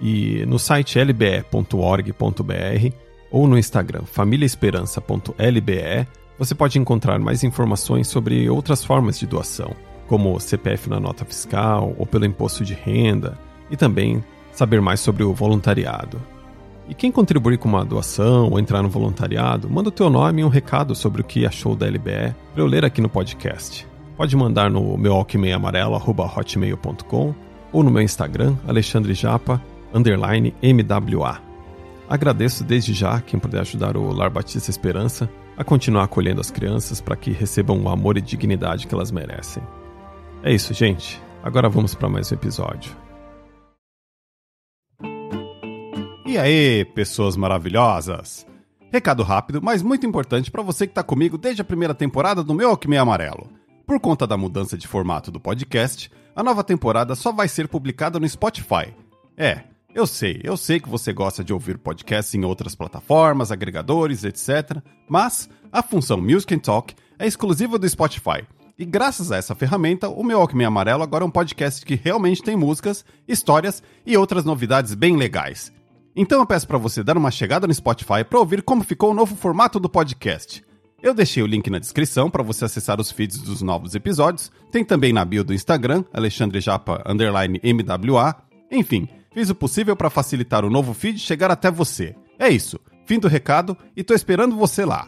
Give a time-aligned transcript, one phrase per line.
[0.00, 2.94] E no site lbe.org.br
[3.30, 9.76] ou no Instagram famíliaesperança.lbe você pode encontrar mais informações sobre outras formas de doação,
[10.10, 13.38] como CPF na nota fiscal ou pelo imposto de renda,
[13.70, 16.20] e também saber mais sobre o voluntariado.
[16.88, 20.44] E quem contribuir com uma doação ou entrar no voluntariado, manda o teu nome e
[20.44, 23.86] um recado sobre o que achou da LBE para eu ler aqui no podcast.
[24.16, 27.32] Pode mandar no meu alquimeiamarelo.hotmail.com
[27.72, 29.62] ou no meu Instagram, Alexandre Japa,
[29.94, 31.38] underline MWA.
[32.08, 37.00] Agradeço desde já quem puder ajudar o Lar Batista Esperança a continuar acolhendo as crianças
[37.00, 39.62] para que recebam o amor e dignidade que elas merecem.
[40.42, 41.20] É isso, gente.
[41.42, 42.96] Agora vamos para mais um episódio.
[46.24, 48.46] E aí, pessoas maravilhosas!
[48.90, 52.54] Recado rápido, mas muito importante para você que está comigo desde a primeira temporada do
[52.54, 53.50] meu Alquimia Amarelo.
[53.86, 58.18] Por conta da mudança de formato do podcast, a nova temporada só vai ser publicada
[58.18, 58.94] no Spotify.
[59.36, 59.64] É,
[59.94, 64.78] eu sei, eu sei que você gosta de ouvir podcasts em outras plataformas, agregadores, etc.
[65.06, 68.42] Mas a função Music and Talk é exclusiva do Spotify.
[68.80, 72.42] E graças a essa ferramenta, o meu Alquimia Amarelo agora é um podcast que realmente
[72.42, 75.70] tem músicas, histórias e outras novidades bem legais.
[76.16, 79.14] Então eu peço para você dar uma chegada no Spotify para ouvir como ficou o
[79.14, 80.64] novo formato do podcast.
[81.02, 84.50] Eu deixei o link na descrição para você acessar os feeds dos novos episódios.
[84.72, 88.34] Tem também na bio do Instagram, Alexandre Japa MWA.
[88.70, 92.16] Enfim, fiz o possível para facilitar o novo feed chegar até você.
[92.38, 92.80] É isso.
[93.04, 95.06] Fim do recado e tô esperando você lá.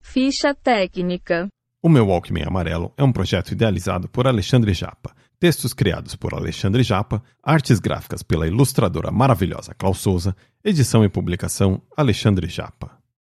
[0.00, 1.48] Ficha técnica.
[1.82, 5.12] O meu Walkman Amarelo é um projeto idealizado por Alexandre Japa
[5.42, 11.82] Textos criados por Alexandre Japa, artes gráficas pela ilustradora maravilhosa Klaus Souza, edição e publicação
[11.96, 13.01] Alexandre Japa.